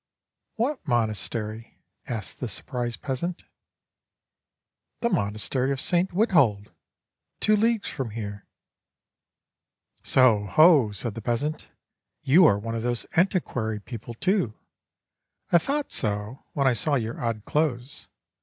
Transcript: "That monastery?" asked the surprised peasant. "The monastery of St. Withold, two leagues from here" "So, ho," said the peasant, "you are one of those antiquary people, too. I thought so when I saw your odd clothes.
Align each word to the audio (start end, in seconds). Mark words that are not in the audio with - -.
"That 0.57 0.79
monastery?" 0.87 1.77
asked 2.07 2.39
the 2.39 2.47
surprised 2.47 3.03
peasant. 3.03 3.43
"The 5.01 5.09
monastery 5.09 5.71
of 5.71 5.79
St. 5.79 6.11
Withold, 6.11 6.71
two 7.39 7.55
leagues 7.55 7.87
from 7.89 8.09
here" 8.09 8.47
"So, 10.13 10.45
ho," 10.47 10.91
said 10.91 11.13
the 11.13 11.21
peasant, 11.21 11.67
"you 12.23 12.47
are 12.47 12.57
one 12.57 12.73
of 12.73 12.81
those 12.81 13.05
antiquary 13.15 13.79
people, 13.79 14.15
too. 14.15 14.55
I 15.51 15.59
thought 15.59 15.91
so 15.91 16.45
when 16.53 16.65
I 16.65 16.73
saw 16.73 16.95
your 16.95 17.23
odd 17.23 17.45
clothes. 17.45 18.07